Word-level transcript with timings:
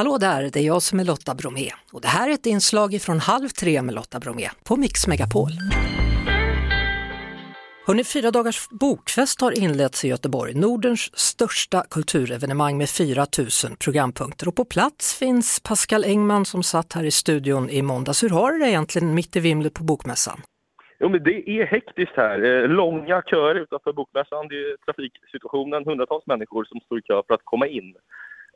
Hallå 0.00 0.18
där, 0.20 0.42
det 0.52 0.60
är 0.60 0.66
jag 0.74 0.82
som 0.82 1.00
är 1.00 1.04
Lotta 1.04 1.34
Bromé 1.34 1.68
och 1.92 2.00
det 2.00 2.08
här 2.08 2.28
är 2.28 2.34
ett 2.34 2.46
inslag 2.46 2.90
från 3.06 3.18
Halv 3.18 3.48
tre 3.60 3.82
med 3.82 3.94
Lotta 3.94 4.18
Bromé 4.24 4.48
på 4.68 4.76
Mix 4.76 5.06
Megapol. 5.08 5.52
Hörrni, 7.86 8.04
fyra 8.04 8.30
dagars 8.30 8.68
bokfest 8.84 9.40
har 9.40 9.52
inletts 9.64 10.04
i 10.04 10.08
Göteborg, 10.08 10.54
Nordens 10.54 11.18
största 11.18 11.84
kulturevenemang 11.90 12.78
med 12.78 12.88
4 12.88 13.26
000 13.38 13.76
programpunkter. 13.84 14.48
Och 14.48 14.56
på 14.56 14.64
plats 14.64 15.18
finns 15.18 15.62
Pascal 15.68 16.04
Engman 16.04 16.44
som 16.44 16.62
satt 16.62 16.92
här 16.92 17.04
i 17.04 17.10
studion 17.10 17.70
i 17.70 17.82
måndags. 17.82 18.22
Hur 18.24 18.30
har 18.38 18.52
du 18.52 18.58
det 18.58 18.68
egentligen 18.68 19.14
mitt 19.14 19.36
i 19.36 19.40
vimlet 19.40 19.74
på 19.74 19.84
Bokmässan? 19.84 20.38
Jo, 21.00 21.08
men 21.08 21.22
det 21.22 21.50
är 21.50 21.66
hektiskt 21.66 22.16
här. 22.16 22.38
Eh, 22.44 22.68
långa 22.68 23.22
köer 23.30 23.54
utanför 23.54 23.92
Bokmässan. 23.92 24.48
Det 24.48 24.54
är 24.54 24.76
trafiksituationen, 24.84 25.84
hundratals 25.84 26.26
människor 26.26 26.64
som 26.64 26.80
står 26.80 26.98
i 26.98 27.02
kö 27.02 27.22
för 27.26 27.34
att 27.34 27.44
komma 27.44 27.66
in. 27.66 27.94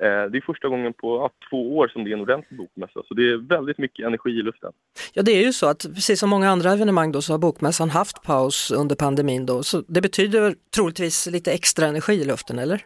Eh, 0.00 0.30
det 0.30 0.38
är 0.38 0.40
första 0.40 0.68
gången 0.68 0.92
på 0.92 1.16
ja, 1.16 1.30
två 1.50 1.76
år 1.76 1.88
som 1.88 2.04
det 2.04 2.10
är 2.10 2.14
en 2.14 2.20
ordentlig 2.20 2.58
bokmässa, 2.58 3.02
så 3.08 3.14
det 3.14 3.30
är 3.30 3.36
väldigt 3.36 3.78
mycket 3.78 4.06
energi 4.06 4.30
i 4.30 4.42
luften. 4.42 4.72
Ja, 5.12 5.22
det 5.22 5.32
är 5.32 5.42
ju 5.42 5.52
så 5.52 5.66
att 5.66 5.82
precis 5.94 6.20
som 6.20 6.30
många 6.30 6.50
andra 6.50 6.72
evenemang 6.72 7.12
då 7.12 7.22
så 7.22 7.32
har 7.32 7.38
bokmässan 7.38 7.90
haft 7.90 8.22
paus 8.22 8.70
under 8.70 8.96
pandemin 8.96 9.46
då, 9.46 9.62
så 9.62 9.82
det 9.88 10.00
betyder 10.00 10.54
troligtvis 10.74 11.26
lite 11.26 11.52
extra 11.52 11.86
energi 11.86 12.12
i 12.12 12.24
luften, 12.24 12.58
eller? 12.58 12.84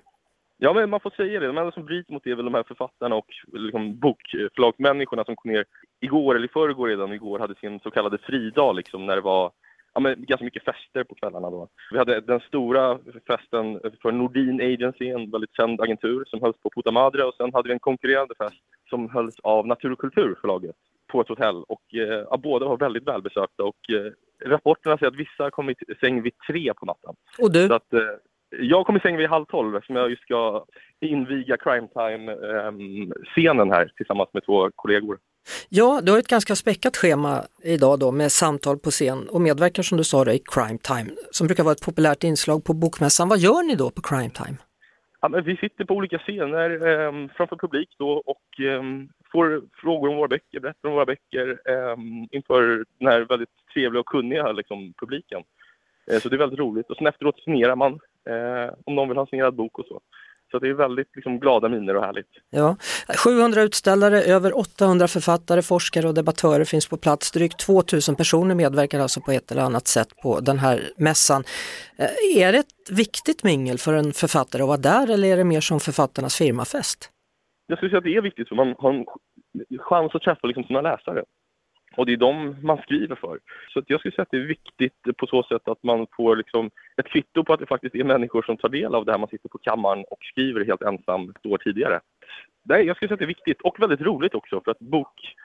Ja, 0.60 0.72
men 0.72 0.90
man 0.90 1.00
får 1.00 1.10
säga 1.10 1.40
det. 1.40 1.46
De 1.46 1.58
enda 1.58 1.72
som 1.72 1.84
bryter 1.84 2.12
mot 2.12 2.24
det 2.24 2.30
är 2.30 2.34
väl 2.34 2.44
de 2.44 2.54
här 2.54 2.62
författarna 2.62 3.14
och 3.14 3.26
liksom, 3.52 3.98
bokförlagsmänniskorna 3.98 5.24
som 5.24 5.36
kom 5.36 5.52
ner 5.52 5.64
igår, 6.00 6.34
eller 6.34 6.46
i 6.46 6.52
förrgår 6.52 6.88
redan 6.88 7.12
igår, 7.12 7.38
hade 7.38 7.54
sin 7.54 7.80
så 7.80 7.90
kallade 7.90 8.18
fridag 8.18 8.76
liksom, 8.76 9.06
när 9.06 9.16
det 9.16 9.22
var 9.22 9.52
ja, 9.98 10.02
men 10.02 10.24
ganska 10.24 10.44
mycket 10.44 10.64
fester 10.64 11.04
på 11.04 11.14
kvällarna 11.14 11.50
då. 11.50 11.68
Vi 11.90 11.98
hade 11.98 12.20
den 12.20 12.40
stora 12.40 12.98
festen 13.26 13.80
för 14.02 14.12
Nordin 14.12 14.60
Agency, 14.60 15.08
en 15.08 15.30
väldigt 15.30 15.56
känd 15.56 15.80
agentur 15.80 16.24
som 16.26 16.42
hölls 16.42 16.56
på 16.62 16.70
Puta 16.74 16.90
Madre 16.90 17.24
och 17.24 17.34
sen 17.34 17.54
hade 17.54 17.68
vi 17.68 17.72
en 17.72 17.80
konkurrerande 17.80 18.34
fest 18.38 18.62
som 18.90 19.10
hölls 19.10 19.34
av 19.42 19.66
Natur 19.66 19.92
och 19.92 19.98
kulturförlaget 19.98 20.76
på 21.12 21.20
ett 21.20 21.28
hotell 21.28 21.62
och 21.68 21.94
eh, 21.94 22.26
ja, 22.30 22.36
båda 22.42 22.66
var 22.66 22.76
väldigt 22.76 23.08
välbesökta 23.08 23.64
och 23.64 23.90
eh, 23.92 24.12
rapporterna 24.48 24.98
säger 24.98 25.10
att 25.10 25.18
vissa 25.18 25.50
kom 25.50 25.70
i 25.70 25.74
säng 26.00 26.22
vid 26.22 26.32
tre 26.46 26.74
på 26.74 26.86
natten. 26.86 27.14
Och 27.38 27.52
du? 27.52 27.66
Så 27.66 27.74
att, 27.74 27.92
eh, 27.92 28.00
jag 28.50 28.86
kom 28.86 28.96
i 28.96 29.00
säng 29.00 29.16
vid 29.16 29.28
halv 29.28 29.44
tolv 29.44 29.76
eftersom 29.76 29.96
jag 29.96 30.10
just 30.10 30.22
ska 30.22 30.64
inviga 31.00 31.56
Crime 31.56 31.88
Time-scenen 31.88 33.70
här 33.70 33.92
tillsammans 33.96 34.28
med 34.32 34.44
två 34.44 34.70
kollegor. 34.74 35.18
Ja, 35.68 36.00
du 36.02 36.12
har 36.12 36.18
ett 36.18 36.28
ganska 36.28 36.56
späckat 36.56 36.96
schema 36.96 37.44
idag 37.62 37.98
då 37.98 38.12
med 38.12 38.32
samtal 38.32 38.78
på 38.78 38.90
scen 38.90 39.28
och 39.28 39.40
medverkar 39.40 39.82
som 39.82 39.98
du 39.98 40.04
sa 40.04 40.24
då, 40.24 40.32
i 40.32 40.42
Crime 40.44 40.78
Time 40.78 41.10
som 41.30 41.46
brukar 41.46 41.64
vara 41.64 41.72
ett 41.72 41.84
populärt 41.84 42.24
inslag 42.24 42.64
på 42.64 42.72
Bokmässan. 42.72 43.28
Vad 43.28 43.38
gör 43.38 43.62
ni 43.62 43.74
då 43.74 43.90
på 43.90 44.02
Crime 44.02 44.30
Time? 44.30 44.56
Ja, 45.20 45.28
men 45.28 45.44
vi 45.44 45.56
sitter 45.56 45.84
på 45.84 45.94
olika 45.94 46.18
scener 46.18 46.70
eh, 46.70 47.28
framför 47.36 47.56
publik 47.56 47.88
då 47.98 48.10
och 48.10 48.60
eh, 48.60 48.82
får 49.32 49.62
frågor 49.80 50.08
om 50.08 50.16
våra 50.16 50.28
böcker, 50.28 50.60
berättar 50.60 50.88
om 50.88 50.94
våra 50.94 51.06
böcker 51.06 51.60
eh, 51.64 51.96
inför 52.30 52.84
den 52.98 53.08
här 53.08 53.20
väldigt 53.20 53.48
trevliga 53.74 54.00
och 54.00 54.06
kunniga 54.06 54.52
liksom, 54.52 54.92
publiken. 55.00 55.42
Eh, 56.10 56.18
så 56.20 56.28
det 56.28 56.36
är 56.36 56.38
väldigt 56.38 56.58
roligt 56.58 56.90
och 56.90 56.96
sen 56.96 57.06
efteråt 57.06 57.40
signerar 57.40 57.76
man 57.76 57.92
eh, 58.24 58.74
om 58.84 58.94
någon 58.94 59.08
vill 59.08 59.16
ha 59.16 59.24
en 59.24 59.30
signerad 59.30 59.54
bok 59.54 59.78
och 59.78 59.86
så. 59.86 60.00
Så 60.50 60.58
det 60.58 60.68
är 60.68 60.74
väldigt 60.74 61.16
liksom, 61.16 61.40
glada 61.40 61.68
miner 61.68 61.96
och 61.96 62.04
härligt. 62.04 62.26
Ja. 62.50 62.76
700 63.24 63.62
utställare, 63.62 64.22
över 64.22 64.58
800 64.58 65.08
författare, 65.08 65.62
forskare 65.62 66.08
och 66.08 66.14
debattörer 66.14 66.64
finns 66.64 66.88
på 66.88 66.96
plats. 66.96 67.30
Drygt 67.30 67.58
2000 67.58 68.16
personer 68.16 68.54
medverkar 68.54 69.00
alltså 69.00 69.20
på 69.20 69.32
ett 69.32 69.52
eller 69.52 69.62
annat 69.62 69.86
sätt 69.86 70.08
på 70.22 70.40
den 70.40 70.58
här 70.58 70.80
mässan. 70.96 71.44
Eh, 71.98 72.42
är 72.42 72.52
det 72.52 72.58
ett 72.58 72.90
viktigt 72.90 73.44
mingel 73.44 73.78
för 73.78 73.92
en 73.92 74.12
författare 74.12 74.62
att 74.62 74.68
vara 74.68 74.78
där 74.78 75.10
eller 75.10 75.28
är 75.28 75.36
det 75.36 75.44
mer 75.44 75.60
som 75.60 75.80
författarnas 75.80 76.36
firmafest? 76.36 77.10
Jag 77.66 77.78
skulle 77.78 77.90
säga 77.90 77.98
att 77.98 78.04
det 78.04 78.16
är 78.16 78.22
viktigt 78.22 78.48
för 78.48 78.56
man 78.56 78.74
har 78.78 78.92
en 78.92 79.04
chans 79.78 80.14
att 80.14 80.22
träffa 80.22 80.46
liksom 80.46 80.64
sina 80.64 80.80
läsare. 80.80 81.22
Och 81.98 82.06
det 82.06 82.12
är 82.12 82.16
de 82.16 82.56
man 82.62 82.82
skriver 82.82 83.16
för. 83.16 83.38
Så 83.68 83.82
jag 83.86 84.00
skulle 84.00 84.14
säga 84.14 84.22
att 84.22 84.30
det 84.30 84.36
är 84.36 84.46
viktigt 84.46 85.16
på 85.16 85.26
så 85.26 85.42
sätt 85.42 85.68
att 85.68 85.82
man 85.82 86.06
får 86.16 86.36
liksom 86.36 86.70
ett 86.96 87.06
kvitto 87.06 87.44
på 87.44 87.52
att 87.52 87.60
det 87.60 87.66
faktiskt 87.66 87.94
är 87.94 88.04
människor 88.04 88.42
som 88.42 88.56
tar 88.56 88.68
del 88.68 88.94
av 88.94 89.04
det 89.04 89.12
här. 89.12 89.18
Man 89.18 89.28
sitter 89.28 89.48
på 89.48 89.58
kammaren 89.58 90.04
och 90.10 90.18
skriver 90.20 90.64
helt 90.64 90.82
ensam 90.82 91.30
ett 91.30 91.46
år 91.46 91.58
tidigare. 91.58 92.00
Nej, 92.64 92.84
jag 92.84 92.96
skulle 92.96 93.08
säga 93.08 93.14
att 93.14 93.18
det 93.18 93.24
är 93.24 93.36
viktigt 93.36 93.60
och 93.60 93.80
väldigt 93.80 94.00
roligt 94.00 94.34
också 94.34 94.60
för 94.64 94.70
att 94.70 94.78
bok, 94.78 95.36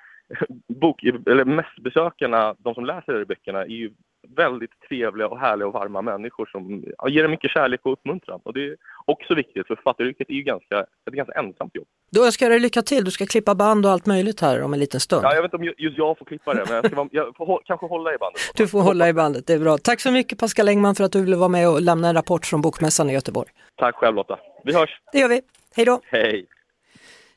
bok 0.68 1.04
eller 1.04 1.46
mässbesökarna, 1.46 2.56
de 2.58 2.74
som 2.74 2.86
läser 2.86 3.26
böckerna, 3.26 3.62
är 3.62 3.68
ju 3.68 3.92
väldigt 4.36 4.72
trevliga 4.90 5.28
och 5.28 5.40
härliga 5.40 5.68
och 5.68 5.74
varma 5.74 6.02
människor 6.02 6.46
som 6.46 6.84
ger 7.10 7.24
en 7.26 7.32
mycket 7.32 7.52
kärlek 7.52 7.80
och 7.84 7.94
uppmuntran. 7.94 8.40
Och 8.44 8.54
det 8.54 8.66
är 8.66 8.76
också 9.06 9.36
viktigt 9.36 9.68
för 9.68 9.76
författaryrket 9.76 10.30
är 10.30 10.34
ju 10.34 10.44
ganska, 10.44 10.80
ett 10.80 11.14
ganska 11.14 11.40
ensamt 11.40 11.76
jobb. 11.76 11.88
Då 12.12 12.26
önskar 12.26 12.46
jag 12.46 12.52
dig 12.52 12.60
lycka 12.60 12.82
till, 12.82 13.04
du 13.06 13.12
ska 13.12 13.26
klippa 13.26 13.56
band 13.56 13.86
och 13.86 13.92
allt 13.92 14.06
möjligt 14.06 14.42
här 14.42 14.62
om 14.62 14.74
en 14.74 14.80
liten 14.80 15.00
stund. 15.00 15.26
Ja, 15.26 15.36
jag 15.36 15.42
vet 15.42 15.54
inte 15.54 15.58
om 15.58 15.74
just 15.78 15.98
jag 15.98 16.18
får 16.18 16.26
klippa 16.26 16.54
det, 16.54 16.66
men 16.66 16.76
jag, 16.76 16.86
ska, 16.86 17.08
jag 17.12 17.36
får 17.36 17.62
kanske 17.66 17.86
hålla 17.86 18.14
i 18.14 18.18
bandet. 18.18 18.42
Du 18.56 18.68
får 18.68 18.82
hålla 18.82 19.10
i 19.10 19.14
bandet, 19.14 19.48
det 19.48 19.54
är 19.54 19.60
bra. 19.60 19.78
Tack 19.78 20.00
så 20.00 20.12
mycket 20.12 20.40
Pascal 20.40 20.68
Engman 20.68 20.96
för 20.96 21.04
att 21.04 21.12
du 21.12 21.22
ville 21.22 21.36
vara 21.36 21.50
med 21.50 21.70
och 21.70 21.82
lämna 21.82 22.08
en 22.08 22.16
rapport 22.16 22.46
från 22.46 22.62
Bokmässan 22.62 23.10
i 23.10 23.14
Göteborg. 23.14 23.50
Tack 23.76 23.96
själv 23.96 24.16
Lotta. 24.16 24.40
Vi 24.64 24.74
hörs! 24.74 24.90
Det 25.12 25.20
gör 25.20 25.28
vi. 25.28 25.42
Hej 25.76 25.86
då! 25.86 26.00
Hej! 26.04 26.46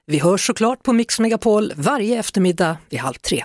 Vi 0.07 0.19
hörs 0.19 0.47
såklart 0.47 0.83
på 0.83 0.93
Mix 0.93 1.21
Megapol 1.21 1.73
varje 1.77 2.19
eftermiddag 2.19 2.77
vid 2.91 3.01
halv 3.01 3.15
tre. 3.15 3.45